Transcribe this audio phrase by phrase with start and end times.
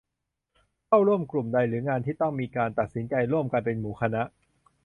[0.87, 4.23] เข้าร่วมกลุ่มใดหรืองานที่ต้องมีการตัดสินใจร่วมกันเป็นหมู่คณะ